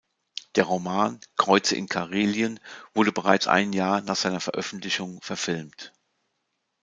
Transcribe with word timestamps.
Der 0.55 0.63
Roman 0.63 1.19
"Kreuze 1.37 1.75
in 1.75 1.87
Karelien" 1.87 2.59
wurde 2.95 3.11
bereits 3.11 3.45
ein 3.45 3.71
Jahr 3.71 4.01
nach 4.01 4.15
seiner 4.15 4.39
Veröffentlichung 4.39 5.21
verfilmt. 5.21 5.93